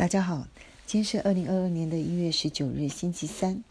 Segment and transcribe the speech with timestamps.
[0.00, 0.48] 大家好，
[0.86, 3.62] 今天是二零二二年的一月十九日，星期三。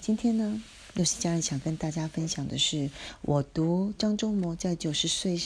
[0.00, 0.62] 今天呢，
[0.94, 2.88] 六十家人想跟大家分享的是，
[3.20, 5.38] 我读张忠谋在九十岁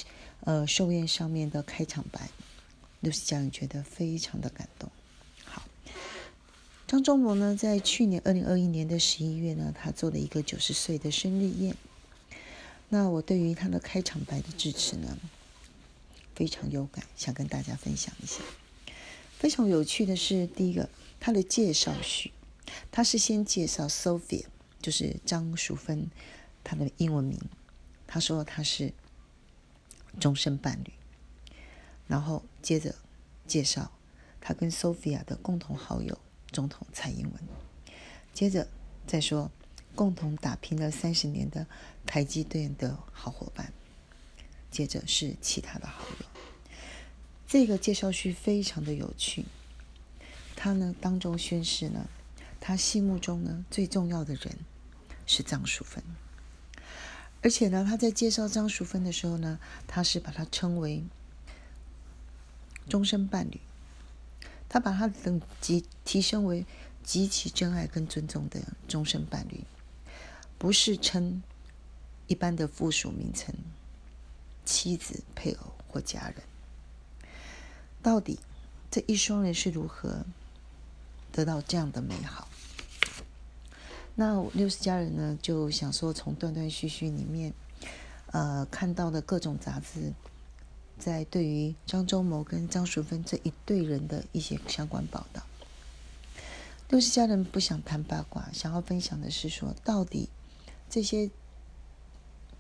[0.42, 2.30] 呃寿宴上面的开场白，
[3.00, 4.88] 六十家人觉得非常的感动。
[5.44, 5.64] 好，
[6.86, 11.74] 张忠谋呢，在去年二零二一年的十一月呢，他做了一个九十岁的生日宴。
[12.90, 15.18] 那我对于他的开场白的致辞呢，
[16.36, 18.40] 非常有感，想跟大家分享一下。
[19.46, 22.32] 非常有趣的是，第一个，他的介绍序，
[22.90, 24.44] 他是先介绍 Sophia，
[24.82, 26.10] 就是张淑芬，
[26.64, 27.38] 她的英文名，
[28.08, 28.92] 他说他是
[30.18, 30.92] 终身伴侣，
[32.08, 32.96] 然后接着
[33.46, 33.92] 介绍
[34.40, 36.18] 他跟 Sophia 的共同好友
[36.50, 37.34] 总统蔡英文，
[38.34, 38.66] 接着
[39.06, 39.48] 再说
[39.94, 41.64] 共同打拼了三十年的
[42.04, 43.72] 台积电的好伙伴，
[44.72, 46.35] 接着是其他的好友。
[47.58, 49.46] 这个介绍序非常的有趣，
[50.54, 52.06] 他呢当中宣誓呢，
[52.60, 54.58] 他心目中呢最重要的人
[55.24, 56.04] 是张淑芬，
[57.40, 61.02] 而且呢他在介绍张淑芬的时候呢，他是把她称为
[62.90, 63.58] 终身伴侣，
[64.68, 66.66] 他把他等级提升为
[67.02, 69.64] 极其真爱跟尊重的终身伴侣，
[70.58, 71.42] 不是称
[72.26, 73.54] 一般的附属名称，
[74.66, 76.42] 妻子、配偶或家人。
[78.06, 78.38] 到底
[78.88, 80.24] 这一双人是如何
[81.32, 82.46] 得到这样的美好？
[84.14, 87.52] 那六十家人呢，就想说从断断续续里面，
[88.26, 90.12] 呃，看到的各种杂志，
[91.00, 95.42] 在对于张忠谋跟张淑芬这一对人的一些相关报道。
[96.88, 100.28] 六十家人不想谈八卦，想要分享的是说，到底
[100.88, 101.28] 这些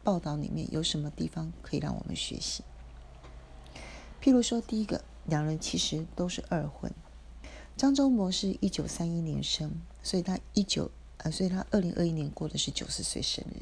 [0.02, 2.64] 报道里面有什么地方可以让我们学习？
[4.20, 5.04] 譬如说，第一个。
[5.26, 6.92] 两人其实都是二婚。
[7.76, 9.70] 张忠谋是一九三一年生，
[10.02, 13.60] 所以他一九呃，所以他二零二一年过的是九十岁生日。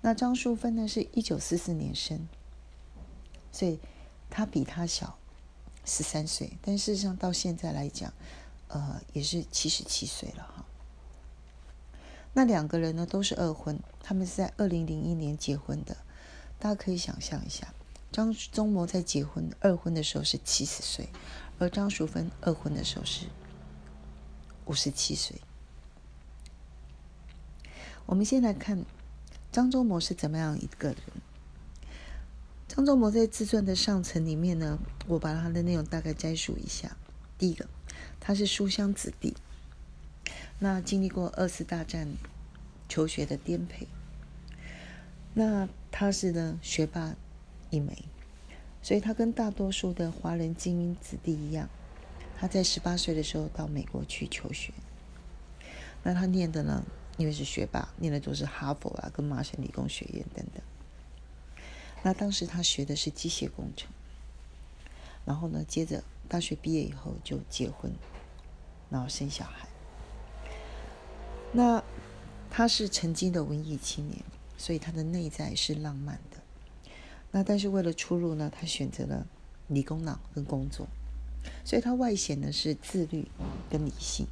[0.00, 2.26] 那张淑芬呢，是一九四四年生，
[3.52, 3.78] 所以
[4.30, 5.18] 他比他小
[5.84, 8.12] 十三岁，但事实上到现在来讲，
[8.68, 10.64] 呃，也是七十七岁了哈。
[12.32, 15.96] 那两个人呢，都是二婚，他们是在二零零一年结婚的，
[16.58, 17.74] 大家可以想象一下。
[18.14, 21.08] 张忠谋在结婚二婚的时候是七十岁，
[21.58, 23.26] 而张淑芬二婚的时候是
[24.66, 25.40] 五十七岁。
[28.06, 28.84] 我们先来看
[29.50, 30.98] 张忠谋是怎么样一个人。
[32.68, 36.96] 张忠谋在自传的上层里面呢，我把他的内容大概摘述一下。
[37.36, 37.68] 第一个，
[38.20, 39.34] 他是书香子弟，
[40.60, 42.14] 那经历过二次大战
[42.88, 43.88] 求学的颠沛，
[45.34, 47.16] 那他是呢学霸。
[47.74, 48.04] 一枚，
[48.82, 51.68] 所以他跟大多数的华人精英子弟一样，
[52.38, 54.72] 他在十八岁的时候到美国去求学。
[56.02, 56.84] 那他念的呢，
[57.16, 60.62] 因为是学霸，念的都是哈佛啊，跟麻省理工学院等等。
[62.02, 63.90] 那当时他学的是机械工程，
[65.24, 67.90] 然后呢，接着大学毕业以后就结婚，
[68.90, 69.66] 然后生小孩。
[71.52, 71.82] 那
[72.50, 74.22] 他是曾经的文艺青年，
[74.58, 76.43] 所以他的内在是浪漫的。
[77.36, 79.26] 那但是为了出路呢，他选择了
[79.66, 80.86] 理工脑跟工作，
[81.64, 83.26] 所以他外显的是自律
[83.68, 84.28] 跟理性，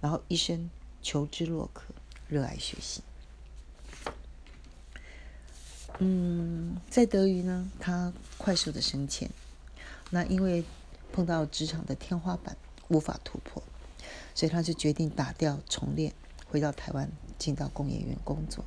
[0.00, 0.70] 然后一生
[1.02, 1.92] 求知若渴，
[2.28, 3.02] 热爱学习。
[5.98, 9.28] 嗯，在德语呢，他快速的升迁，
[10.08, 10.64] 那因为
[11.12, 12.56] 碰到职场的天花板
[12.88, 13.62] 无法突破，
[14.34, 16.14] 所以他就决定打掉重练，
[16.48, 18.64] 回到台湾进到工业园工作。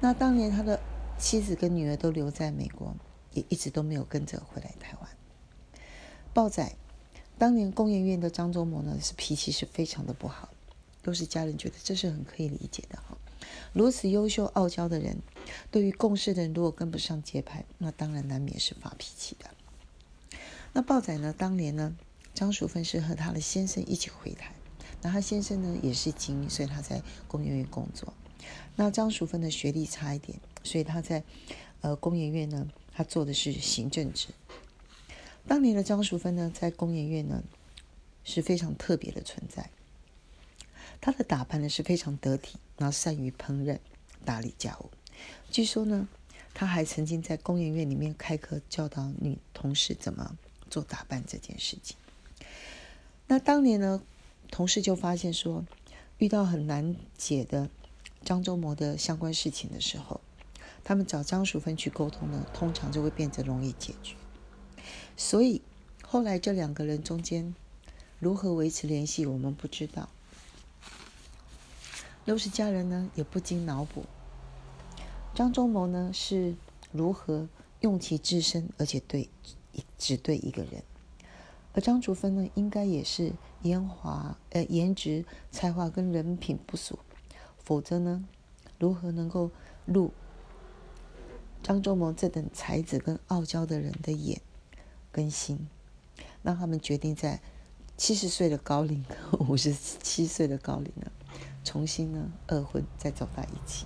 [0.00, 0.80] 那当年他的。
[1.18, 2.94] 妻子跟女儿都留在美国，
[3.32, 5.10] 也一直都没有跟着回来台湾。
[6.32, 6.76] 报仔
[7.36, 10.48] 当年工研院的张忠谋呢，是脾气是非常的不好，
[11.02, 13.18] 都是家人觉得这是很可以理解的哈。
[13.72, 15.18] 如此优秀傲娇的人，
[15.72, 19.50] 对于共事的人如果跟不上节拍，那当然难免是发脾气的。
[20.72, 21.96] 那报仔呢，当年呢，
[22.32, 24.54] 张淑芬是和他的先生一起回台，
[25.02, 28.14] 那他先生呢也是精英，所以他在工研院工作。
[28.76, 30.38] 那张淑芬的学历差一点。
[30.62, 31.22] 所以他在
[31.80, 34.28] 呃工研院呢，他做的是行政职。
[35.46, 37.42] 当年的张淑芬呢，在工研院呢
[38.22, 39.70] 是非常特别的存在。
[41.00, 43.78] 她的打扮呢是非常得体，然后善于烹饪、
[44.24, 44.90] 打理家务。
[45.50, 46.08] 据说呢，
[46.52, 50.36] 她还曾经在工研院里面开课，教导女同事怎么
[50.68, 51.96] 做打扮这件事情。
[53.28, 54.02] 那当年呢，
[54.50, 55.64] 同事就发现说，
[56.18, 57.70] 遇到很难解的
[58.24, 60.20] 张忠谋的相关事情的时候。
[60.88, 64.14] 他们找张淑芬去沟通呢，通常就会变得容易解决。
[65.18, 65.60] 所以
[66.02, 67.54] 后来这两个人中间
[68.18, 70.08] 如何维持联系，我们不知道。
[72.24, 74.06] 又是家人呢，也不禁脑补，
[75.34, 76.56] 张忠谋呢是
[76.90, 77.46] 如何
[77.80, 79.28] 用其自身，而且对
[79.98, 80.82] 只对一个人。
[81.74, 86.98] 而张竹芬呢，应该也是颜华呃颜值、才华跟人品不俗，
[87.62, 88.24] 否则呢，
[88.78, 89.50] 如何能够
[89.84, 90.14] 入
[91.68, 94.40] 张忠谋这等才子跟傲娇的人的眼
[95.12, 95.68] 跟心，
[96.42, 97.42] 让他们决定在
[97.94, 101.12] 七十岁的高龄和五十七岁的高龄呢，
[101.62, 103.84] 重新呢二婚再走到一起。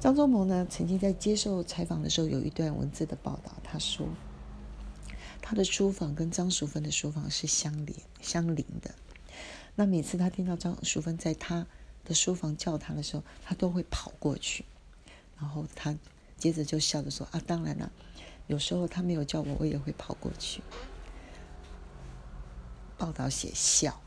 [0.00, 4.08] 张忠谋呢，曾经在接受采访的时候，有一段文字的报道，他说。
[5.40, 8.92] 他的书房跟张淑芬的书房是相连、相邻的。
[9.76, 11.64] 那每次他听到张淑芬在他
[12.04, 14.64] 的书房叫他的时候，他都会跑过去。
[15.38, 15.96] 然后他
[16.36, 17.90] 接着就笑着说：“啊，当然了，
[18.46, 20.62] 有时候他没有叫我，我也会跑过去。”
[22.98, 24.00] 报道写笑。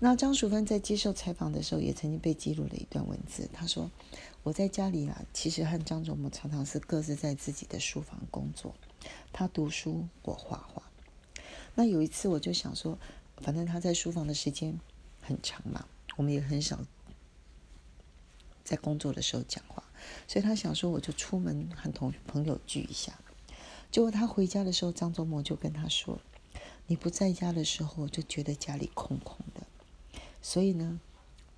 [0.00, 3.48] 那张淑芬在接受采访的时候，也曾经被记录了一段文字。
[3.52, 3.90] 他说
[4.42, 8.74] ：“我在家里啊，其实和张忠谋常常是各自在自己的书房工作。”
[9.32, 10.82] 他读书，我画画。
[11.76, 12.98] 那有一次，我就想说，
[13.38, 14.78] 反正他在书房的时间
[15.22, 15.86] 很长嘛，
[16.16, 16.80] 我们也很少
[18.62, 19.83] 在工作的时候讲话，
[20.26, 23.12] 所以他想说，我就出门和同朋友聚一下。
[23.90, 26.18] 结果他回家的时候，张忠谋就跟他说
[26.88, 29.66] ：“你不在家的时候，就觉得家里空空的。”
[30.42, 31.00] 所以呢，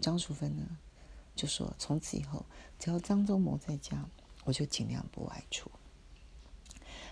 [0.00, 0.64] 张淑芬呢
[1.34, 2.44] 就说：“从此以后，
[2.78, 4.04] 只要张忠谋在家，
[4.44, 5.70] 我就尽量不外出。”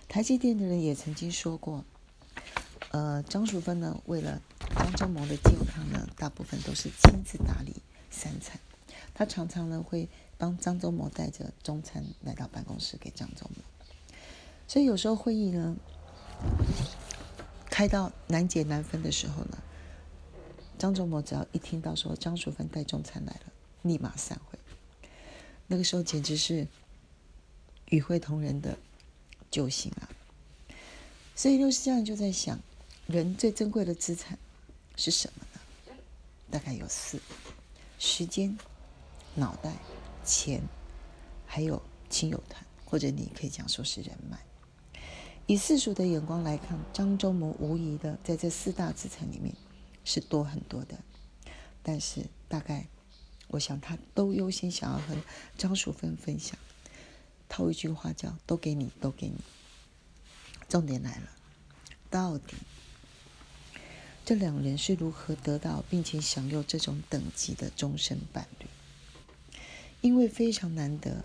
[0.06, 1.84] 台积电的人也曾经说过，
[2.90, 4.42] 呃，张淑芬呢，为了
[4.76, 7.76] 张忠谋的健康呢，大部分都是亲自打理
[8.10, 8.60] 三餐。
[9.14, 13.62] 他常常呢会帮张忠谋带着中餐来到办公室给张忠谋。
[14.68, 15.76] 所以有时候会议呢
[17.70, 19.58] 开到难解难分的时候呢，
[20.76, 23.52] 张忠谋只要一听到说张淑芬带中餐来了，
[23.82, 24.58] 立马散会。
[25.68, 26.66] 那个时候简直是
[27.90, 28.76] 与会同仁的。
[29.50, 30.10] 救星啊。
[31.36, 32.58] 所以六十家人就在想，
[33.06, 34.36] 人最珍贵的资产
[34.96, 35.94] 是什么呢？
[36.50, 37.20] 大概有四：
[38.00, 38.58] 时间、
[39.34, 39.72] 脑袋、
[40.24, 40.62] 钱，
[41.46, 44.38] 还有亲友团，或者你可以讲说是人脉。
[45.46, 49.54] 以世俗的眼光来看，张忠谋无疑的在这四大资产里面
[50.04, 50.98] 是多很多的。
[51.82, 52.86] 但是大概，
[53.48, 55.16] 我想他都优先想要和
[55.58, 56.58] 张淑芬分享。
[57.46, 59.36] 套一句话叫“都给你，都给你”。
[60.66, 61.28] 重点来了，
[62.08, 62.54] 到底
[64.24, 68.66] 这两人是如何得到并且享有这种等级的终身伴侣？
[70.04, 71.24] 因为非常难得，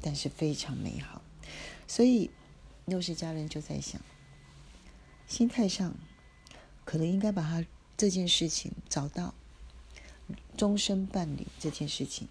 [0.00, 1.20] 但是非常美好，
[1.88, 2.30] 所以
[2.84, 4.00] 六十家人就在想，
[5.26, 5.92] 心态上
[6.84, 7.66] 可能应该把他
[7.96, 9.34] 这件事情找到
[10.56, 12.28] 终身伴侣这件事情，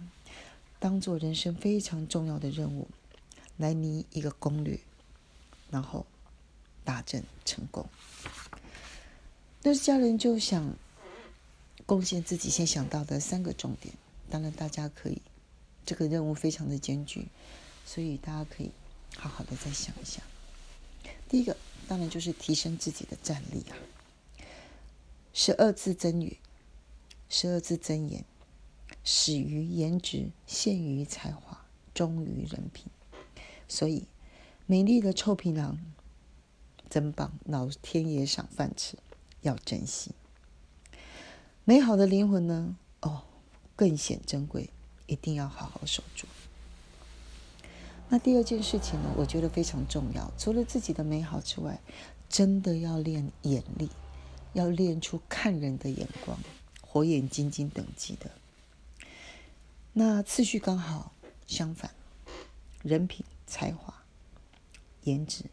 [0.79, 2.87] 当做人生非常重要的任务。
[3.57, 4.79] 来拟一个攻略，
[5.69, 6.05] 然后
[6.85, 7.85] 达阵成功。
[9.63, 10.73] 六十家人就想
[11.85, 13.93] 贡献自己先想到的三个重点。
[14.29, 15.21] 当然，大家可以，
[15.85, 17.27] 这个任务非常的艰巨，
[17.85, 18.71] 所以大家可以
[19.15, 20.23] 好好的再想一想。
[21.27, 21.55] 第一个，
[21.87, 23.77] 当然就是提升自己的战力啊。
[25.33, 26.37] 十二字真语，
[27.29, 28.25] 十二字真言：
[29.03, 32.87] 始于颜值，陷于才华，忠于人品。
[33.67, 34.05] 所以，
[34.65, 35.79] 美丽的臭皮囊
[36.89, 38.97] 真棒，老天爷赏饭吃，
[39.41, 40.11] 要珍惜。
[41.63, 42.75] 美好的灵魂呢？
[43.01, 43.23] 哦，
[43.75, 44.71] 更显珍贵，
[45.09, 46.27] 一定要好好守住。
[48.07, 49.13] 那第二件事情呢？
[49.17, 50.31] 我觉得非常重要。
[50.37, 51.81] 除了自己的美好之外，
[52.29, 53.89] 真的要练眼力，
[54.53, 56.39] 要练出看人的眼光，
[56.81, 58.31] 火眼金睛等级的。
[59.93, 61.11] 那次序刚好
[61.45, 61.91] 相反，
[62.83, 63.25] 人品。
[63.51, 64.03] 才华、
[65.05, 65.45] 颜值，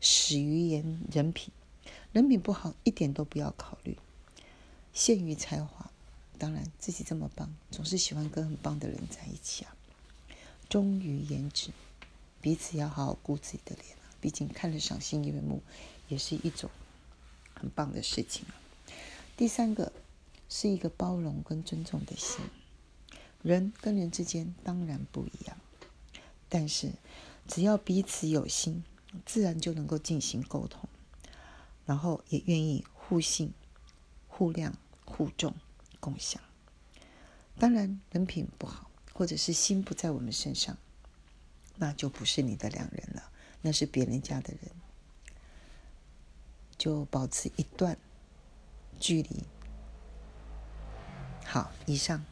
[0.00, 1.52] 始于颜人品，
[2.10, 3.98] 人品不好一点都不要考虑。
[4.94, 5.91] 限于才华，
[6.42, 9.76] 当然自己这么棒，总是喜欢跟很棒的人在一起啊。
[10.68, 11.70] 忠于颜值，
[12.40, 15.62] 彼此要好好顾自己的脸啊，毕竟看得赏心悦目，
[16.08, 16.68] 也是一种
[17.54, 18.58] 很棒的事情啊。
[19.36, 19.92] 第三个
[20.48, 22.40] 是一个包容跟尊重的心，
[23.42, 25.56] 人跟人之间当然不一样。
[26.48, 26.90] 但是，
[27.46, 28.82] 只要彼此有心，
[29.24, 30.88] 自然就能够进行沟通，
[31.86, 33.52] 然后也愿意互信、
[34.26, 34.72] 互谅、
[35.04, 35.54] 互重、
[36.02, 36.42] 共享。
[37.60, 40.76] 当然，人品不好，或者是心不在我们身上，
[41.76, 43.30] 那就不是你的良人了，
[43.60, 44.72] 那是别人家的人。
[46.76, 47.96] 就保持一段
[48.98, 49.44] 距离。
[51.44, 52.24] 好，以上。